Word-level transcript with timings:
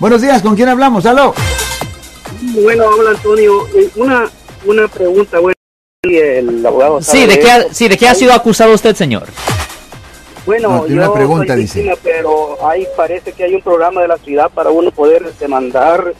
Buenos 0.00 0.22
días, 0.22 0.42
¿con 0.42 0.54
quién 0.54 0.68
hablamos? 0.68 1.06
¡Aló! 1.06 1.34
Bueno, 2.62 2.84
habla 2.88 3.10
Antonio. 3.10 3.66
Eh, 3.76 3.88
Una, 3.96 4.28
una 4.64 4.86
pregunta, 4.88 5.38
bueno, 5.40 5.54
el 6.04 6.64
abogado. 6.64 7.02
Sí, 7.02 7.26
¿de 7.26 7.38
qué, 7.40 7.50
ha, 7.50 7.74
sí, 7.74 7.88
¿de 7.88 7.96
qué 7.96 8.08
ha 8.08 8.14
sido 8.14 8.32
acusado 8.32 8.72
usted, 8.74 8.94
señor? 8.94 9.24
Bueno, 10.46 10.68
No, 10.68 10.86
yo 10.86 10.94
una 10.94 11.12
pregunta, 11.12 11.52
soy 11.54 11.62
dice. 11.62 11.92
pero 12.02 12.56
ahí 12.66 12.86
parece 12.96 13.32
que 13.32 13.44
hay 13.44 13.54
un 13.54 13.60
programa 13.62 14.00
de 14.00 14.08
la 14.08 14.16
ciudad 14.18 14.50
para 14.50 14.70
uno 14.70 14.90
poder 14.92 15.30
demandar 15.38 16.14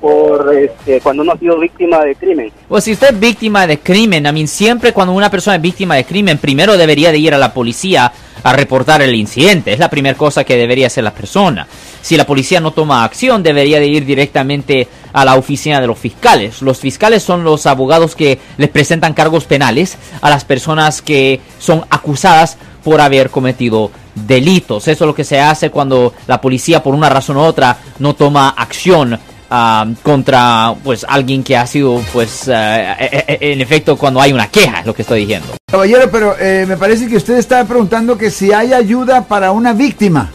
por 0.00 0.52
este, 0.56 1.00
cuando 1.00 1.22
uno 1.22 1.32
ha 1.32 1.38
sido 1.38 1.58
víctima 1.58 2.04
de 2.04 2.14
crimen. 2.16 2.52
Pues 2.68 2.84
si 2.84 2.92
usted 2.92 3.08
es 3.12 3.20
víctima 3.20 3.66
de 3.66 3.78
crimen, 3.78 4.26
I 4.26 4.32
mean, 4.32 4.48
siempre 4.48 4.92
cuando 4.92 5.12
una 5.12 5.30
persona 5.30 5.56
es 5.56 5.62
víctima 5.62 5.96
de 5.96 6.04
crimen, 6.04 6.38
primero 6.38 6.76
debería 6.76 7.12
de 7.12 7.18
ir 7.18 7.34
a 7.34 7.38
la 7.38 7.52
policía 7.52 8.10
a 8.48 8.52
reportar 8.54 9.02
el 9.02 9.14
incidente. 9.14 9.72
Es 9.72 9.78
la 9.78 9.90
primera 9.90 10.16
cosa 10.16 10.44
que 10.44 10.56
debería 10.56 10.86
hacer 10.86 11.04
la 11.04 11.12
persona. 11.12 11.66
Si 12.00 12.16
la 12.16 12.26
policía 12.26 12.60
no 12.60 12.72
toma 12.72 13.04
acción, 13.04 13.42
debería 13.42 13.78
de 13.78 13.86
ir 13.86 14.06
directamente 14.06 14.88
a 15.12 15.24
la 15.24 15.34
oficina 15.34 15.80
de 15.80 15.86
los 15.86 15.98
fiscales. 15.98 16.62
Los 16.62 16.78
fiscales 16.78 17.22
son 17.22 17.44
los 17.44 17.66
abogados 17.66 18.14
que 18.14 18.38
les 18.56 18.70
presentan 18.70 19.12
cargos 19.12 19.44
penales 19.44 19.98
a 20.22 20.30
las 20.30 20.44
personas 20.44 21.02
que 21.02 21.40
son 21.58 21.84
acusadas 21.90 22.56
por 22.82 23.02
haber 23.02 23.28
cometido 23.28 23.90
delitos. 24.14 24.88
Eso 24.88 25.04
es 25.04 25.06
lo 25.06 25.14
que 25.14 25.24
se 25.24 25.40
hace 25.40 25.70
cuando 25.70 26.14
la 26.26 26.40
policía, 26.40 26.82
por 26.82 26.94
una 26.94 27.10
razón 27.10 27.36
u 27.36 27.40
otra, 27.40 27.76
no 27.98 28.14
toma 28.14 28.48
acción 28.50 29.18
ah, 29.50 29.86
contra 30.02 30.74
pues 30.82 31.04
alguien 31.06 31.42
que 31.44 31.56
ha 31.56 31.66
sido 31.66 32.00
pues 32.14 32.48
eh, 32.48 33.36
en 33.40 33.60
efecto 33.60 33.96
cuando 33.98 34.22
hay 34.22 34.32
una 34.32 34.48
queja 34.48 34.80
es 34.80 34.86
lo 34.86 34.94
que 34.94 35.02
estoy 35.02 35.20
diciendo 35.20 35.57
Caballero, 35.70 36.08
pero 36.10 36.34
eh, 36.40 36.64
me 36.66 36.78
parece 36.78 37.08
que 37.08 37.16
usted 37.16 37.36
está 37.36 37.62
preguntando 37.66 38.16
que 38.16 38.30
si 38.30 38.52
hay 38.52 38.72
ayuda 38.72 39.24
para 39.26 39.52
una 39.52 39.74
víctima. 39.74 40.30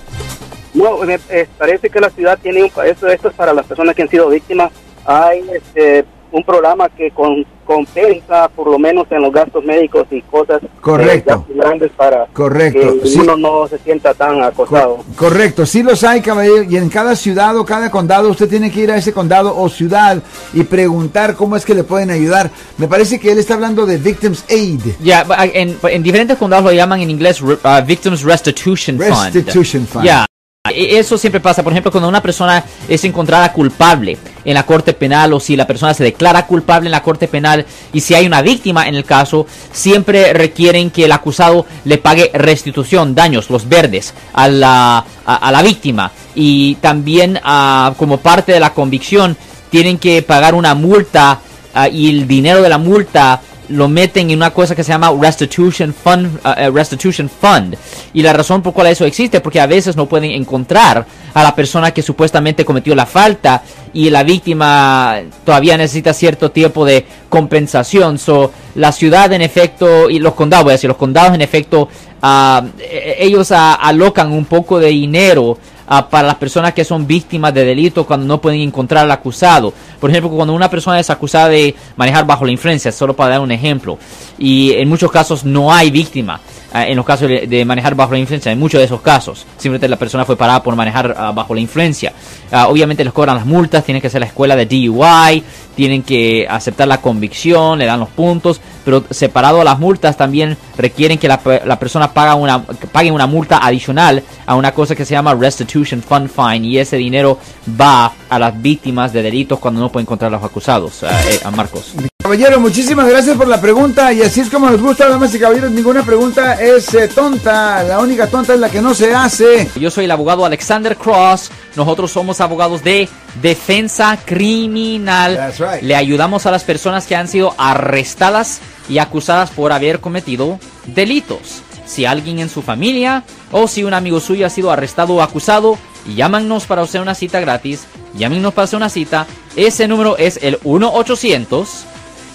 No, 0.75 0.97
me- 0.99 1.19
eh, 1.29 1.47
parece 1.57 1.89
que 1.89 1.99
la 1.99 2.09
ciudad 2.11 2.37
tiene 2.41 2.61
un, 2.63 2.71
esto, 2.85 3.07
esto 3.07 3.29
es 3.29 3.33
para 3.33 3.51
las 3.53 3.65
personas 3.65 3.95
que 3.95 4.03
han 4.03 4.09
sido 4.09 4.29
víctimas. 4.29 4.71
Hay 5.05 5.43
este, 5.55 6.05
un 6.31 6.43
programa 6.43 6.88
que 6.89 7.09
con, 7.11 7.45
compensa 7.64 8.47
por 8.50 8.69
lo 8.69 8.78
menos 8.80 9.06
en 9.11 9.22
los 9.22 9.31
gastos 9.31 9.64
médicos 9.64 10.06
y 10.11 10.22
cosas 10.23 10.61
Correcto. 10.81 11.31
eh, 11.31 11.36
gastos 11.38 11.56
grandes 11.56 11.92
para 11.95 12.25
Correcto, 12.33 13.00
que 13.02 13.08
sí. 13.09 13.20
uno 13.20 13.38
no 13.38 13.67
se 13.67 13.78
sienta 13.80 14.14
tan 14.14 14.42
acosado. 14.44 14.97
Co- 14.97 15.05
correcto, 15.16 15.66
sí 15.66 15.83
los 15.83 16.03
hay, 16.03 16.22
caballero, 16.22 16.64
y 16.64 16.78
en 16.78 16.89
cada 16.89 17.16
ciudad 17.16 17.55
o 17.58 17.66
cada 17.66 17.89
condado 17.92 18.30
usted 18.30 18.50
tiene 18.50 18.72
que 18.72 18.81
ir 18.81 18.92
a 18.92 18.97
ese 18.97 19.14
condado 19.14 19.55
o 19.58 19.70
ciudad 19.70 20.22
y 20.53 20.64
preguntar 20.64 21.36
cómo 21.36 21.55
es 21.55 21.66
que 21.66 21.73
le 21.75 21.83
pueden 21.83 22.11
ayudar. 22.11 22.50
Me 22.78 22.88
parece 22.88 23.20
que 23.20 23.31
él 23.31 23.38
está 23.39 23.53
hablando 23.55 23.86
de 23.86 23.98
Victims 23.98 24.44
Aid. 24.50 24.81
ya 25.02 25.23
ba- 25.23 25.45
en, 25.45 25.77
en 25.83 26.03
diferentes 26.03 26.38
condados 26.38 26.66
lo 26.66 26.72
llaman 26.73 27.02
en 27.02 27.09
inglés 27.09 27.42
ah, 27.64 27.81
Victims 27.81 28.23
Restitution 28.23 28.98
Fund 29.00 29.33
Restitution 29.33 29.86
Fund. 29.88 30.05
ya 30.05 30.23
e- 30.23 30.33
eso 30.75 31.17
siempre 31.17 31.39
pasa, 31.39 31.63
por 31.63 31.71
ejemplo, 31.71 31.91
cuando 31.91 32.09
una 32.09 32.21
persona 32.21 32.63
es 32.88 33.03
encontrada 33.03 33.52
culpable 33.53 34.17
en 34.45 34.53
la 34.53 34.66
corte 34.66 34.93
penal 34.93 35.33
o 35.33 35.39
si 35.39 35.55
la 35.55 35.67
persona 35.67 35.93
se 35.93 36.03
declara 36.03 36.45
culpable 36.45 36.88
en 36.88 36.91
la 36.91 37.03
corte 37.03 37.27
penal 37.27 37.65
y 37.93 38.02
si 38.02 38.13
hay 38.13 38.25
una 38.25 38.41
víctima 38.41 38.88
en 38.88 38.95
el 38.95 39.05
caso, 39.05 39.45
siempre 39.71 40.33
requieren 40.33 40.91
que 40.91 41.05
el 41.05 41.11
acusado 41.11 41.65
le 41.85 41.97
pague 41.97 42.31
restitución, 42.33 43.15
daños, 43.15 43.49
los 43.49 43.67
verdes, 43.67 44.13
a 44.33 44.47
la, 44.47 45.05
a, 45.25 45.52
la 45.52 45.61
víctima. 45.61 46.11
Y 46.35 46.75
también 46.75 47.39
ah, 47.43 47.93
como 47.97 48.17
parte 48.17 48.52
de 48.52 48.59
la 48.59 48.73
convicción 48.73 49.37
tienen 49.69 49.97
que 49.97 50.21
pagar 50.21 50.55
una 50.55 50.75
multa 50.75 51.39
ah, 51.73 51.87
y 51.87 52.09
el 52.09 52.27
dinero 52.27 52.61
de 52.61 52.69
la 52.69 52.77
multa 52.77 53.41
lo 53.73 53.88
meten 53.89 54.29
en 54.29 54.38
una 54.38 54.52
cosa 54.52 54.75
que 54.75 54.83
se 54.83 54.91
llama 54.91 55.11
restitution 55.19 55.93
fund, 55.93 56.39
uh, 56.45 56.71
restitution 56.71 57.29
fund. 57.29 57.75
Y 58.13 58.21
la 58.21 58.33
razón 58.33 58.61
por 58.61 58.73
cual 58.73 58.88
eso 58.88 59.05
existe 59.05 59.41
porque 59.41 59.59
a 59.59 59.67
veces 59.67 59.95
no 59.95 60.05
pueden 60.07 60.31
encontrar 60.31 61.05
a 61.34 61.44
la 61.44 61.56
persona 61.56 61.92
que 61.92 62.02
supuestamente 62.02 62.66
cometió 62.66 62.95
la 62.95 63.06
falta 63.06 63.64
y 63.94 64.09
la 64.09 64.23
víctima 64.23 65.20
todavía 65.44 65.78
necesita 65.78 66.14
cierto 66.14 66.52
tiempo 66.52 66.86
de 66.86 67.06
compensación. 67.30 68.17
So, 68.17 68.52
la 68.76 68.92
ciudad 68.92 69.31
en 69.34 69.42
efecto 69.42 70.09
y 70.09 70.20
los 70.20 70.34
condados, 70.34 70.66
voy 70.66 70.72
a 70.72 70.73
decir, 70.73 70.88
los 70.88 70.98
condados 70.98 71.33
en 71.33 71.42
efecto, 71.42 71.88
eh, 72.23 73.16
ellos 73.20 73.52
alocan 73.52 74.32
un 74.32 74.45
poco 74.45 74.80
de 74.80 74.88
dinero 74.88 75.58
ah, 75.88 76.10
para 76.10 76.27
las 76.27 76.36
personas 76.36 76.73
que 76.73 76.86
son 76.86 77.05
víctimas 77.05 77.54
de 77.54 77.66
delitos 77.66 78.05
cuando 78.05 78.26
no 78.26 78.42
pueden 78.42 78.61
encontrar 78.61 79.05
al 79.05 79.11
acusado. 79.11 79.73
Por 79.99 80.10
ejemplo, 80.10 80.32
cuando 80.32 80.54
una 80.54 80.70
persona 80.70 80.99
es 80.99 81.10
acusada 81.10 81.49
de 81.49 81.76
manejar 81.95 82.26
bajo 82.26 82.45
la 82.45 82.52
influencia, 82.52 82.92
solo 82.92 83.16
para 83.16 83.32
dar 83.32 83.42
un 83.42 83.52
ejemplo, 83.52 83.98
y 84.38 84.72
en 84.73 84.88
muchos 84.89 85.11
casos 85.11 85.43
no 85.43 85.73
hay 85.73 85.92
víctima. 85.92 86.39
Ah, 86.73 86.88
en 86.88 86.95
los 86.95 87.06
casos 87.06 87.30
de, 87.30 87.66
manejar 87.66 87.95
bajo 87.95 88.11
la 88.11 88.20
influencia, 88.20 88.52
en 88.52 88.60
muchos 88.60 88.80
de 88.80 88.86
esos 88.86 89.02
casos, 89.02 89.45
simplemente 89.58 89.88
la 89.88 89.98
persona 89.98 90.26
fue 90.26 90.36
parada 90.36 90.61
por 90.61 90.76
manejar 90.76 91.16
ah, 91.17 91.32
bajo 91.32 91.54
la 91.54 91.61
influencia. 91.61 92.14
Ah, 92.52 92.67
obviamente 92.67 93.04
les 93.04 93.14
cobran 93.14 93.36
las 93.36 93.45
multas, 93.45 93.84
tienen 93.84 94.02
que 94.02 94.08
hacer 94.08 94.22
la 94.22 94.28
escuela 94.28 94.56
de 94.56 94.66
DUI, 94.66 95.44
tienen 95.76 96.04
que 96.04 96.45
aceptar 96.50 96.88
la 96.88 97.02
convicción, 97.02 97.80
le 97.80 97.86
dan 97.86 98.00
los 98.00 98.10
puntos, 98.10 98.60
pero 98.86 99.04
separado 99.10 99.61
a 99.61 99.64
las 99.64 99.80
multas 99.80 100.17
también 100.17 100.58
requieren 100.78 101.17
que 101.17 101.28
la, 101.28 101.39
la 101.66 101.80
persona 101.80 102.14
paga 102.14 102.36
una, 102.36 102.64
pague 102.64 103.11
una 103.11 103.28
multa 103.28 103.60
adicional 103.66 104.23
a 104.45 104.55
una 104.55 104.73
cosa 104.73 104.95
que 104.95 105.05
se 105.05 105.14
llama 105.14 105.34
Restitution 105.34 106.02
Fund 106.02 106.30
Fine 106.30 106.67
y 106.67 106.78
ese 106.78 106.98
dinero 106.98 107.40
va 107.80 108.11
a 108.30 108.40
las 108.40 108.61
víctimas 108.61 109.14
de 109.14 109.22
delitos 109.22 109.60
cuando 109.60 109.80
no 109.80 109.90
pueden 109.92 110.05
encontrar 110.05 110.34
a 110.34 110.38
los 110.38 110.44
acusados, 110.44 111.04
ah, 111.04 111.22
eh, 111.28 111.40
a 111.44 111.52
Marcos. 111.52 111.94
Caballero, 112.23 112.58
muchísimas 112.61 113.06
gracias 113.10 113.36
por 113.36 113.50
la 113.50 113.60
pregunta 113.60 114.14
y 114.14 114.22
así 114.22 114.39
es 114.39 114.50
como 114.50 114.70
nos 114.70 114.82
gusta, 114.82 115.10
damas 115.10 115.36
y 115.36 115.39
caballeros, 115.39 115.72
ninguna 115.72 116.04
pregunta 116.04 116.54
es 116.54 116.94
eh, 116.94 117.10
tonta, 117.10 117.84
la 117.84 118.00
única 118.00 118.28
tonta 118.28 118.54
es 118.54 118.61
la 118.61 118.70
que 118.70 118.82
no 118.82 118.95
se 118.95 119.14
hace. 119.14 119.70
Yo 119.76 119.92
soy 119.92 120.06
el 120.06 120.11
abogado 120.11 120.45
Alexander 120.45 120.95
Cross. 120.95 121.52
Nosotros 121.76 122.14
somos 122.14 122.39
abogados 122.39 122.82
de 122.82 123.10
defensa 123.42 124.17
criminal. 124.23 125.36
That's 125.36 125.60
right. 125.60 125.84
Le 125.84 125.98
ayudamos 125.98 126.45
a 126.45 126.52
las 126.52 126.64
personas 126.64 127.08
que 127.08 127.17
han 127.17 127.28
sido 127.28 127.54
arrestadas 127.58 128.62
y 128.88 129.00
acusadas 129.00 129.50
por 129.50 129.74
haber 129.74 130.00
cometido 130.00 130.60
delitos. 130.86 131.62
Si 131.86 132.06
alguien 132.06 132.40
en 132.40 132.48
su 132.48 132.62
familia 132.62 133.25
o 133.51 133.68
si 133.68 133.84
un 133.84 133.94
amigo 133.94 134.22
suyo 134.22 134.45
ha 134.45 134.50
sido 134.50 134.72
arrestado 134.72 135.16
o 135.16 135.22
acusado, 135.22 135.78
llámanos 136.16 136.68
para 136.68 136.84
hacer 136.84 137.01
una 137.01 137.16
cita 137.16 137.42
gratis. 137.42 137.84
Llámenos 138.13 138.54
para 138.54 138.63
hacer 138.63 138.78
una 138.78 138.90
cita. 138.90 139.28
Ese 139.57 139.90
número 139.90 140.16
es 140.18 140.40
el 140.42 140.57
1 140.63 140.90
800 140.94 141.88